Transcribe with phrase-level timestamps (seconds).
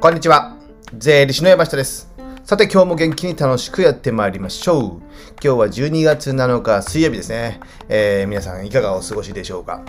[0.00, 0.56] こんにちは。
[0.96, 2.08] 税理士の山下です。
[2.44, 4.82] さて今日も元気に楽しくやってまいりましょう。
[4.82, 5.00] 今
[5.40, 7.58] 日は12月7日水曜日ですね。
[7.88, 9.82] えー皆さんいかがお過ごしでしょうか？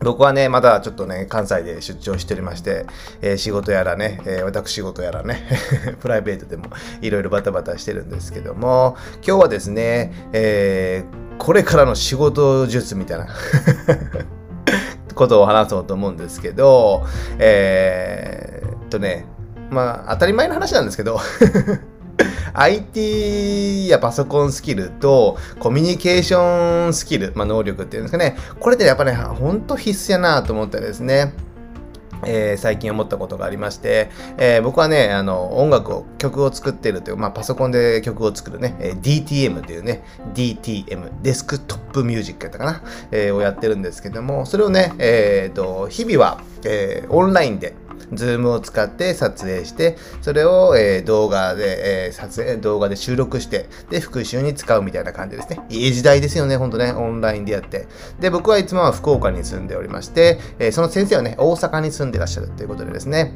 [0.00, 2.84] 僕はね、まだちょっとね、関西で出張しておりまして、
[3.22, 5.42] えー仕事やらね、えー私事やらね、
[6.00, 6.66] プライベートでも
[7.00, 8.96] いろいろバタバタしてるんですけども、
[9.26, 13.26] 今日はですね、えーこれからの仕事術みたいな
[15.16, 17.04] ことを話そうと思うんですけど、
[17.38, 18.53] えー
[18.94, 19.26] とね、
[19.70, 21.18] まあ当たり前の話なんですけど、
[22.54, 31.32] IT やパソコンスキルとコミュニケーションスキル、まあ、能力っていうんですかね、これってやっぱね、ほんと必須やなと思ったですね。
[32.26, 34.08] えー最近思ったことがありまして、
[34.38, 47.74] えー僕はね、あの、音楽を、曲を作ってるという、まあ、パソコンで曲を作るね、えー DTM っていうね、DTM、デスクトップミュージックやったかな、えをやってるんですけども、それをね、えーと、日々は、えオンラインで、
[48.12, 55.60] ズームを使って撮影して、それを、えー動画で、えー撮影、動画で収録して、で、復習に使うみたいな感じですね。
[55.68, 57.86] いい時代ですよね、ほんとね、オンラインでやって。
[58.20, 63.32] で、僕はいつもは福岡に住んでおりまして、えーその先生はね、大阪に住んでらっしゃるということでですね、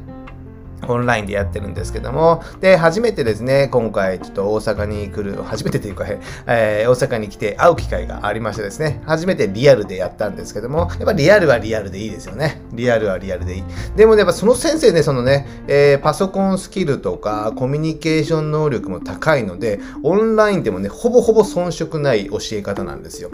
[0.89, 6.07] オンラインでやってるんですけども、で、初めてですね、今回ちょっと大阪に来る、初めてというか、
[6.47, 12.63] えー大阪に来て会う機会がありましてですね、初めてリアルでやったんですけども、やっぱリアルはリアルでいいですよね。
[12.73, 13.65] リアルはリアルでいい。
[13.97, 23.31] でもね、やっぱその先生ね、そのね、えーパソコンスキルとかコミュニケーション能力も高いので、オンラインでもね、ほぼほぼ遜色ない教え方なんですよ。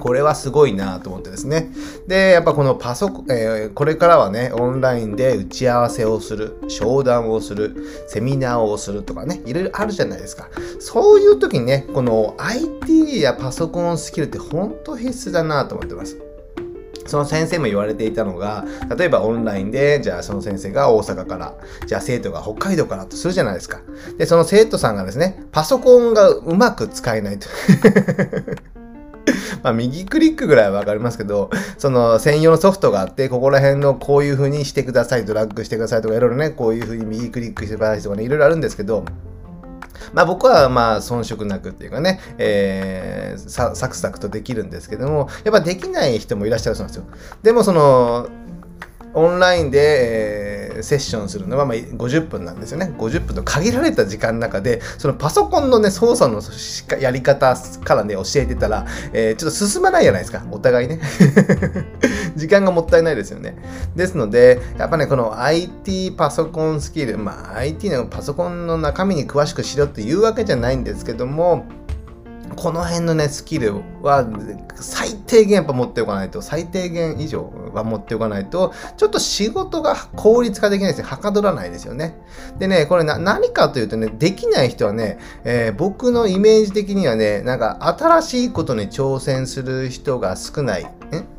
[0.00, 1.70] これはすごいなと思ってですね。
[2.06, 10.48] で、やっぱこのパソコン、えーこれからはね、オンラインで打ち合わせをする、商談をする、セミナーをするとかね、いろいろあるじゃないですか。
[10.80, 16.16] そういう時にね、この IT やパソコンスキルって本当必須だなと思ってます。
[17.08, 18.64] その先生も言われていたのが、
[18.96, 21.54] 例えばオンラインで、じゃあその先生が大阪から、
[21.86, 23.80] じゃあ生徒が北海道からとするじゃないですか。
[24.18, 27.48] で、その生徒さんがですね、パソコンがうまく使えないと。
[29.62, 39.04] まあ、右クリックぐらいはわかりますけど、その専用のソフトがあって、ここら辺のこういう風にしてください、ドラッグしてくださいとか、いろいろね、こういう風に右クリックしてくださいとかね、いろいろあるんですけど、
[40.12, 47.04] まあ僕はまあ遜色なくっていうかね、えーサクサクとできるんですけども、やっぱできない人もいらっしゃるそうなんですよ。
[47.42, 48.28] でもその、
[49.14, 50.47] オンラインで、えー
[50.82, 52.92] セッションするのはまあ50分なんですよね。
[52.98, 56.40] 50分と限られた時間の中で、そのパソコンのね、操作の
[57.00, 60.44] やり方からね、教えてたら、えーちょっと進まないじゃないですか。
[60.50, 61.00] お互いね。
[62.36, 63.56] 時間がもったいないですよね。
[63.94, 71.66] ですので、やっぱね、この IT パソコンスキル、まあ IT のパソコンの中身に詳しくしろっていうわけじゃないんですけども、
[72.58, 74.28] この辺のね、スキルは
[74.74, 81.08] 最低限やっぱ持っておかないと、最低限以上は持っておかないと、ちょっと仕事が効率化できないですね。
[81.08, 82.16] はかどらないですよね。
[82.58, 90.84] でね、これな何かというとね、できない人はね、えー僕のイメージ的にはね、なんか新しいことに挑戦する人が少ない。
[90.84, 90.88] ん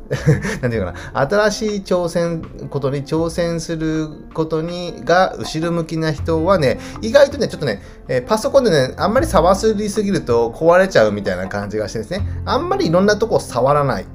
[0.62, 14.06] 何て言うかな、新しい挑戦、ことに挑戦することにが後ろ向きな人はね、意外とね、ちょっとね、えパソコンでね、あんまり触りすぎると壊れちゃうみたいな感じがしてですね、あんまりいろんなとこ触らない。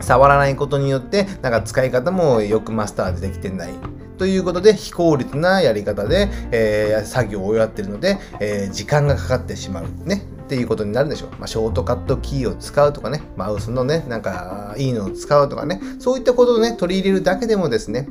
[0.00, 3.74] 触らないことによって、なんか使い方もよくマスターでできてない。
[4.18, 9.84] ということで、非効率なやり方で、えー作業をやってるので、えー時間がかかってしまう。
[10.04, 10.24] ね。
[10.44, 11.30] っていうことになるでしょう。
[11.32, 18.08] まあ、ショートカットキーを使うとかね、マウスのね、なんか、いいのを使うとかね、そういったことをね、取り入れるだけでもですね、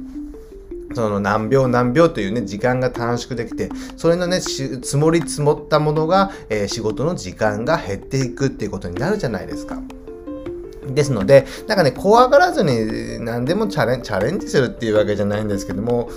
[0.93, 9.81] その何秒何秒というね、時間が短縮できて、それのね、積もり積もったものが、えー仕事の時間が減っていくっていうことになるじゃないですか。
[10.93, 16.09] ですので、なんかね、怖がらずに何でもチャレンチャレンジするっていうわけじゃないんですけども、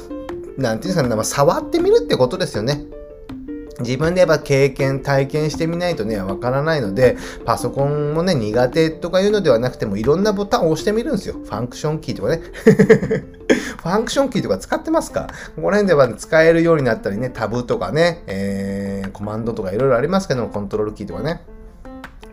[0.57, 2.85] なんていうんですかね、まあ、触ってみるってことですよね。
[3.81, 7.17] 自分でやっぱ経験、体験してみないとね、わからないので、
[7.47, 11.37] パソコンもね、苦手とかいうのではなくても、いろんなボタンを押してみるんですよ。
[11.43, 12.43] ファンクションキーとかね。
[13.83, 15.29] ファンクションキーとか使ってますか？
[15.57, 21.41] ここら辺では使えるようになったりね、タブとかね、えー、コマンドとかいろいろありますけども、コントロールキーとかね。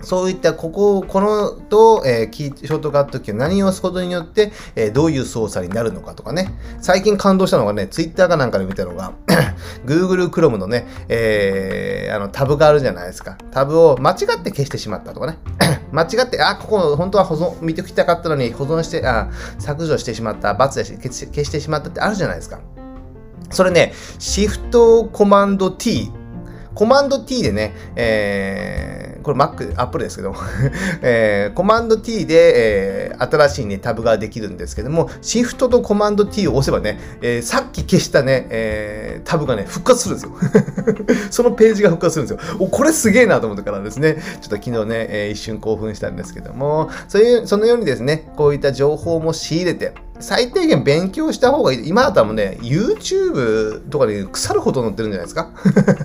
[0.02, 6.54] そういったここを、このと、えーショートカットキーを何を押すことによって、えーどういう操作になるのかとかね。
[6.82, 9.14] 最近感動したのがね、ツイッターかなんかで見たのが、
[9.86, 13.38] Google Chrome のね、えーあのタブがあるじゃないですか。
[13.52, 15.38] タブを間違って消してしまったとかね。
[15.92, 19.30] 間違って、あ、ここ本当は保存、見ておきたかったのに保存して、あ、
[19.60, 22.60] 削除してしまった、×で消し消してしまったってあるじゃないですか。
[23.50, 26.12] それね、シフトコマンド T。
[26.74, 30.38] コマンド T でね、えーこれ Mac、Apple ですけども、
[31.04, 41.18] えー、コマンド T で、えー、新しいね、タブができるんですけども、シフトとコマンド T を押せばね、えー、さっき消したね、えー、タブがね、復活するんですよ。
[41.30, 42.58] そのページが復活するんですよ。
[42.60, 51.90] お、これすげえなと思ったからですね、ちょっと昨日ね、えー、一瞬興奮したんですけども、そういう、そのようにですね、こういった情報も仕入れて、最低限勉強した方がいい。
[51.90, 55.52] 今だったらもうね、YouTube とかで腐るほど載ってるんじゃないですか？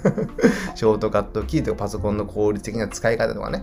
[0.75, 3.62] ショートカットキーとかパソコンの効率的な使い方とかね。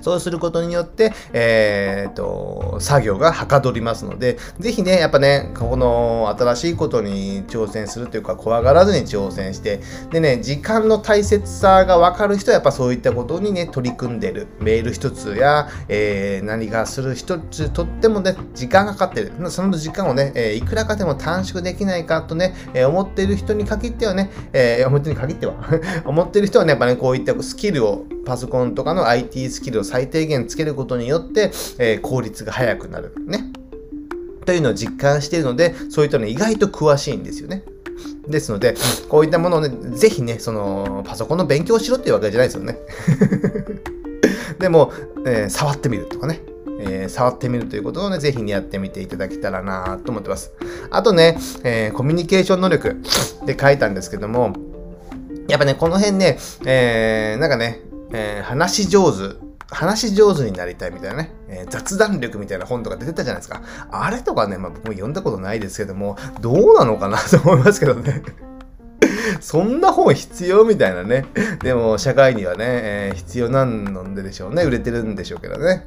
[0.00, 9.80] そうすることによって、えー、と、作業がはかどりますので、ぜひね、やっぱね、この新しいことに挑戦するというか、怖がらずに挑戦して、
[10.10, 14.48] でね、時間の大切さがわかる人はやっぱそういったことにね、取り組んでる。
[14.60, 19.32] メール一つや、えー、何かする一つとってもね、時間がかかってる。
[19.50, 25.54] その時間をね、え、いくらかでも短縮できないかとね、え、思っている人に限ってはね、えー、思ってに限っては
[26.04, 33.12] 思ってる人はね、やっぱね、こういったスキルを、パソコンとかの IT スキルを最低限つけることによって、えー、効率が速くなる。
[33.26, 33.52] ね。
[34.44, 37.64] というのを実感しているので、そういったの意外と詳しいんですよね。
[38.28, 38.74] ですので、
[39.08, 42.78] こういったものをね、ぜひね、その、パソコンの勉強しろっていうわけじゃないですよね。
[44.58, 44.92] でも、
[45.26, 46.40] えー、触ってみるとかね。
[46.84, 50.52] えー、触ってみるということをね、ぜひね、やってみていただけたらなと思ってます。
[50.90, 52.96] あとね、えー、コミュニケーション能力
[53.46, 54.52] で書いたんですけども、
[55.48, 63.62] やっぱね、この辺ね、えー、なんかね、えー、話し上手話し上手になりたいみたいなね、えー、雑談力みたいな本とか出てたじゃないですか。
[63.90, 68.22] あれとかね、まあ僕も読んだことないですけども、どうなのかな と思いますけどね。
[69.40, 71.26] そんな本必要みたいなね。
[71.62, 74.62] でも、社会にはね、えー、必要なんのででしょうね。
[74.64, 75.86] 売れてるんでしょうけどね。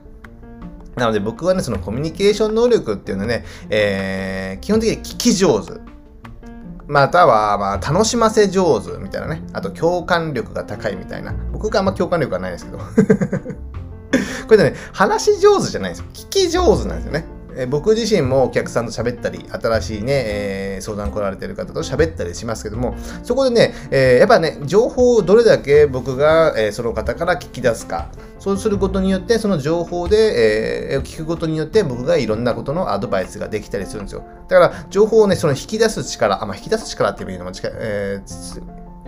[0.96, 5.74] なので僕はね、そのコミュニケーション能力っていうのはね、えー、基本的に聞き上手。
[6.88, 9.42] または、まあ、楽しませ上手みたいなね。
[9.54, 11.34] あと、共感力が高いみたいな。
[11.52, 12.78] 僕があんま共感力はないですけど。
[14.48, 16.06] これでね、話し上手じゃないんですよ。
[16.14, 17.26] 聞き上手なんですよね。
[17.58, 28.10] え僕自身もお客さんと喋ったり、新しいね、えー、相談来られてる方と喋ったりしますけども、そこでね、えー、やっぱね、情報をどれだけ僕が、えー、その方から聞き出すか、
[28.46, 34.24] そうすることによって、その情報で、えー、聞くことによって僕がいろんなことのアドバイスができたりするんですよ。
[34.48, 38.62] だから、情報をね、その引き出す力、あ、まあ、引き出す力っていうのも近い、えー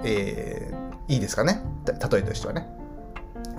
[0.04, 1.62] えー、いいですかね？
[1.86, 2.68] 例えとしてはね。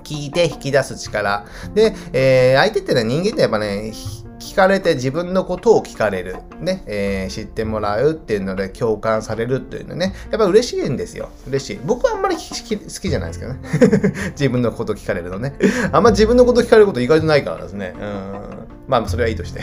[0.02, 1.46] 聞いて引き出す力。
[1.74, 3.92] で、えー、相手ってね、人間ってやっぱね、
[4.38, 6.36] 聞かれて自分のことを聞かれる。
[6.60, 11.30] ね、えー、知ってもらうっていうので共感されるっていうのね、やっぱ嬉しいんですよ。
[11.46, 11.80] 嬉しい。
[11.84, 13.60] 僕はあんまり好きじゃないですけどね。
[14.32, 15.54] 自分のこと聞かれるのね。
[15.92, 17.94] あんま自分のこと聞かれること意外とないからですね。
[17.96, 18.68] うん。
[18.88, 19.60] まあ、それはいいとして。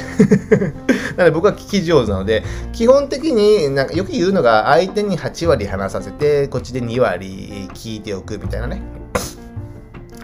[1.17, 2.43] なので僕は聞き上手なので、
[2.73, 8.81] 基本的になんかよく言うのが相手に8割話させて、こっちで2割聞いておくみたいなね。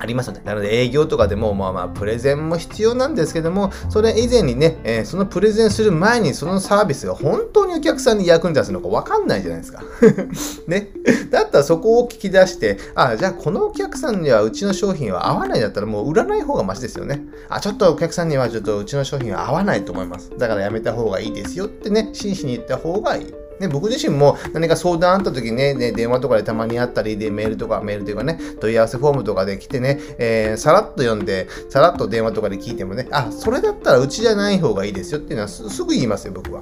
[0.01, 0.41] ありますよね。
[0.43, 9.83] なので営業とかでも、まあまあ、プレゼンも必要なんですけども、それ以前にね、えー、そのプレゼンする前にそのサービスが本当にお客さんに役に立つのかわかんないじゃないですか。
[10.67, 10.89] ね。
[11.29, 17.21] だったらそこを聞き出して、あ、じゃあこのお客さんにはうちの商品は合わないんだったらもう売らない方がマシですよね。
[17.49, 20.31] あ、ちょっとお客さんにはちょっとうちの商品は合わないと思います。
[20.35, 23.33] だからやめた方がいいですよってね、真摯に言った方がいい。
[23.61, 36.61] ね、僕自身も何か相談あった時ね、ね、電話とかでたまにあったり、で、メールとか、メールというかね、問い合わせフォームとかで来てね、えー、さらっと読んで、さらっと電話とかで聞いてもね、あ、それだったらうちじゃない方がいいですよっていうのはすぐ言いますよ、僕は。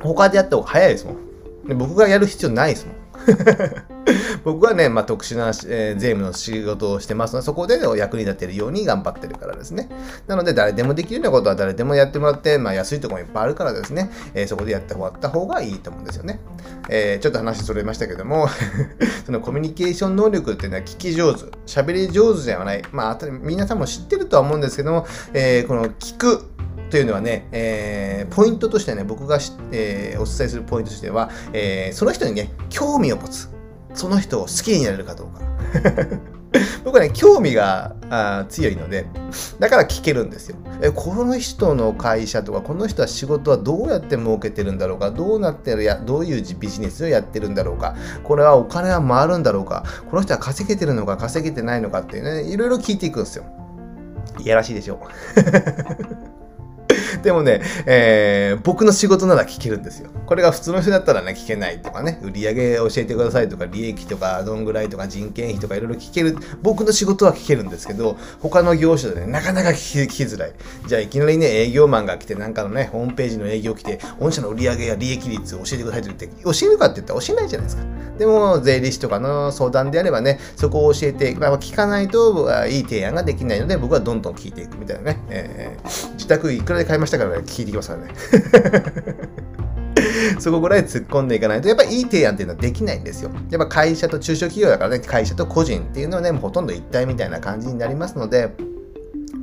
[0.00, 1.78] 他でやった方が早いですもん。
[1.78, 3.89] 僕がやる必要ないですもん。
[4.44, 9.88] 僕はね、まあ、特殊な、えー、税務の仕事をしてますので、そこで役に立てるように頑張ってるからですね。
[10.26, 16.40] なので、誰でもできるようなことは誰でもやってもらって、まあ、安いところもいっぱいあるからですね、えー、そこでやってもらった方がいいと思うんですよね。
[16.88, 18.48] えー、ちょっと話それましたけども
[19.24, 22.82] そのコミュニケーション能力っていうのは聞き上手、喋り上手ではない。
[22.92, 26.44] まあ、皆さんも知ってるとは思うんですけども、えこの聞く
[26.90, 29.38] というのはね、えー、ポイントとしてね、僕が、
[29.70, 33.48] えー、お伝えするポイントとしては、えー、その人にね、興味を持つ。
[33.94, 35.40] その人を好きになれるかどうか。
[36.84, 39.06] 僕はね、興味があ強いので、
[39.60, 40.56] だから聞けるんですよ。
[40.82, 47.94] え、この人の会社とか、この人は仕事はどうやって儲けてるんだろうか、どうなってるや、どういうビジネスをやってるんだろうか、
[48.24, 53.44] これはお金は回るんだろうか、この人は稼げてるのか、稼げてないのかっていうね、いろいろ聞いていくんですよ。
[54.40, 55.00] いやらしいでしょ。
[57.22, 60.10] でもね、えー、僕の仕事なら聞けるんですよ。
[60.26, 66.36] これが普通の人だったらね、聞けないとかね、売り上げ教えてくださいとか、利益とか、どんぐらいとか、人件費とかいろいろ聞ける。
[66.62, 70.52] 僕の仕事は聞けるんですけど、他の業種でね、なかなか聞きづらい。
[70.86, 77.82] じゃあいきなりね、営業マンが来て、なんかのね、ホームページの営業来て、御社の売り上げや利益率を教えてくださいと言って、教えるかって言ったら教えないじゃないですか。
[78.20, 85.24] でも、税理士とかの相談であればね、そこを教えて、まあ、聞かないといい提案ができないので、僕はどんどん聞いていくみたいなね。
[85.30, 88.12] えー、自宅いくらで買いましたからね、聞いてきますからね。
[90.38, 93.30] そこぐらい突っ込んでいかないと、やっぱりいい提案っていうのはできないんですよ。
[93.48, 98.50] やっぱ会社と中小企業だからね、会社と個人っていうのはね、もうほとんど一体みたいな感じになりますので、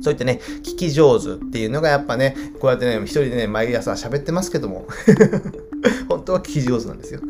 [0.02, 4.86] そういったね、聞き上手っていうのがやっぱね、こうやってね、一人でね、毎朝喋ってますけども、
[6.08, 7.20] 本当は聞き上手なんですよ。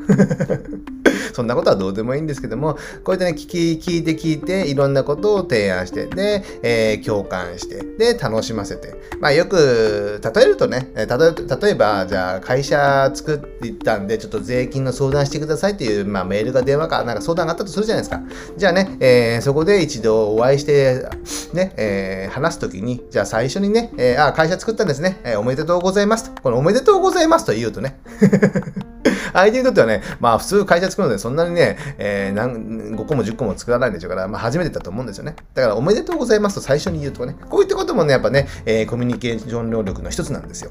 [1.39, 8.97] そんなことはどうでもいいんですけども、こうやってね、聞き、聞いて聞いて、いろんなことを提案して、で、えー、共感して、で、楽しませて。
[9.21, 18.21] まあよく、例えるとね、例え例えば、じゃあ会社作っていったんで、ちょっと税金の相談してくださいっていう、まあメールか電話か、なんか相談があったとするじゃないですか。
[18.57, 21.07] じゃあね、えー、そこで一度お会いして、
[21.53, 26.43] ね、えー、話すときに、じゃあ最初にね、えー、あ、会社作ったんですね、えー、おめでとうございますと。
[26.43, 28.01] このおめでとうございますと言うとね、
[29.33, 35.37] 相手にとってはね、まあ普通会社作るのでそんなにね、えー、何5個も10個も作らないでしょうから、まあ初めてだと思うんですよね。
[35.53, 40.71] だからおめでとうございますと最初に言うとかね、こういったこともね、やっぱね、えー、コミュニケーション能力の一つなんですよ。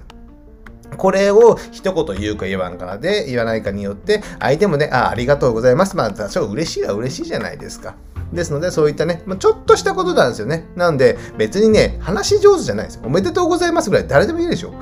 [0.97, 5.95] これを一言言うか言わんからで、言わないかによって、相手もね、あ、ありがとうございます。
[5.95, 7.95] まあ、多少嬉しいは嬉しいじゃないですか。
[8.33, 10.65] ですので、そういったね、まあ、ちょっとしたことなんですよね。
[10.75, 13.01] なんで、別にね、話上手じゃないですよ。
[13.05, 14.73] おめでとうございますぐらい誰でもいいでしょ。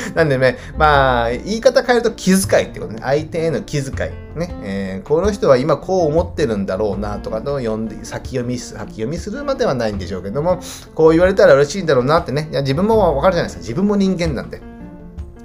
[0.14, 3.00] なんでね、まあ、言い方変えると気遣いってことね。
[3.02, 4.38] 相手への気遣い。
[4.38, 4.54] ね。
[4.62, 10.60] えー、この人は今こう思ってるんだろうなとかの読んで、先読み、先読みするまではないんでしょうけども、
[10.94, 12.48] こう言われたら嬉しいんだろうなってね。
[12.50, 13.60] いや、自分もわかるじゃないですか。
[13.60, 14.74] 自分も人間なんで。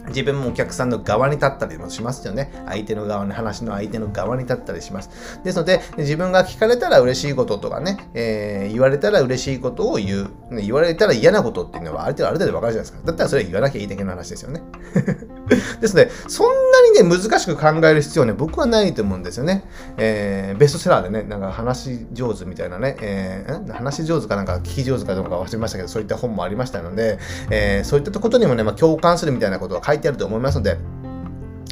[0.09, 2.51] 自分もお客さんの側に立ったりもしますよね。
[2.65, 5.39] 相手の側に、話の相手の側に立ったりします。
[5.43, 13.07] ですので、自分が聞かれたら嬉しいこととかね、えー、言われたら嬉しいことを言う、言われたら嫌なことっていうのはある程度ある程度わかるじゃないですか。
[13.07, 14.61] だったらそれは言わなきゃいいだけの話ですよね。
[15.81, 19.63] ですので、そんなにね、難しく考える必要はね、僕はないと思うんですよね。
[19.97, 30.77] えー、ベストセラーでね、なんか話上手みたいなね、えー、話上手かなんか聞き上手かどうか忘れましたけど、そういった本もありましたので、えー、そういったことにもね、まあ、共感するみたいなことが書いてあると思いますので、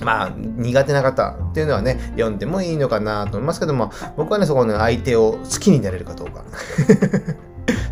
[0.04, 6.44] まあ、苦手な方っていうのはね、読んでもいいのかなと思いますけども、僕はね、そこの相手を好きになれるかどうか。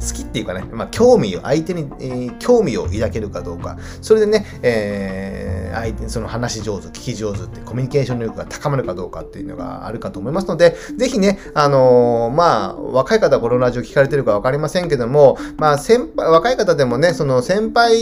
[0.05, 17.93] 好きっていうかね、まあ、興味を、相手に、えー、興味を抱けるかどうか、それでね、えー、相手にその話上手、聞き上手ってコミュニケーション力が高まるかどうかっていうのがあるかと思いますので、ぜひね、あのー、まあ、若い方はこのラジオ聞かれてるかわかりませんけども、まあ、先輩、若い方でもね、その先輩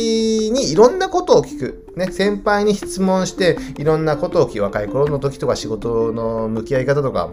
[0.51, 1.83] にいろんなことを聞く。
[1.95, 4.63] ね、先輩に質問して、いろんなことを聞く。
[4.63, 7.29] 若い頃の時とか仕事の向き合い方とか、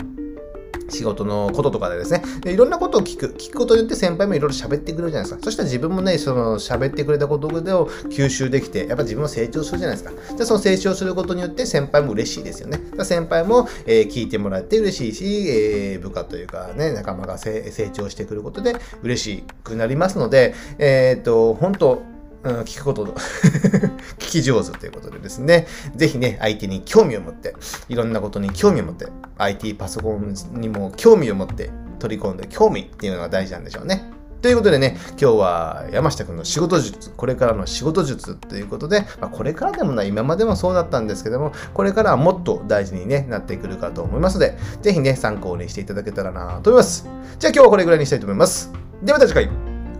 [0.90, 3.34] 仕事のこととかでですね、でいろんなことを聞く。
[3.38, 5.44] 聞くことによって先輩もいろいろ喋ってくれるじゃないですか。
[5.44, 10.36] そしたら自分もね、その喋ってくれたことを吸収できて、やっぱ自分も成長するじゃないですか。
[10.36, 12.80] じゃその成長することによって先輩も嬉しいですよね。
[13.04, 22.02] 先輩も、え、聞いてもらって嬉しいし、えー、部下というかね、仲間が成長してくることで嬉しくなりますので、えっ、ー、と、本当
[22.42, 23.04] うん、聞くこと
[24.18, 27.54] 聞き上手ということでですね、ぜひね、相手に興味を持って、
[27.88, 34.10] いろんなことに興味を持って、IT パソコンにも興味を持って取り込んで、興味っていうのが大事なんでしょうね。
[34.40, 47.06] ということでね、今日は山下くんの仕事術、これからの仕事術ということで、まあ、これからでもない、今までもそうだったんですけども、これからはもっと大事に、ね、なってくるかと思いますので、ぜひね、参考にしていただけたらなと思います。
[47.38, 48.72] じゃあ今日はこれぐらいにしたいと思います。
[49.02, 49.50] ではまた次回、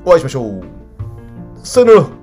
[0.06, 0.62] お会いしましょう。
[1.62, 2.19] さよなら。